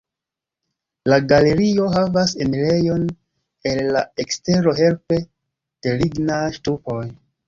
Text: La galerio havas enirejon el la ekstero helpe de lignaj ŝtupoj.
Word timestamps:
La 1.11 1.17
galerio 1.31 1.89
havas 1.95 2.31
enirejon 2.45 3.03
el 3.73 3.81
la 3.97 4.01
ekstero 4.23 4.73
helpe 4.79 5.19
de 5.89 5.95
lignaj 6.01 6.41
ŝtupoj. 6.57 6.99